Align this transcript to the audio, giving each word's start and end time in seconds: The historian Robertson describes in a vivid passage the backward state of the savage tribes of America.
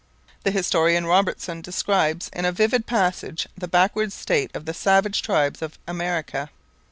The 0.43 0.49
historian 0.49 1.05
Robertson 1.05 1.61
describes 1.61 2.31
in 2.33 2.43
a 2.45 2.51
vivid 2.51 2.87
passage 2.87 3.47
the 3.55 3.67
backward 3.67 4.11
state 4.11 4.49
of 4.55 4.65
the 4.65 4.73
savage 4.73 5.21
tribes 5.21 5.61
of 5.61 5.77
America. 5.87 6.49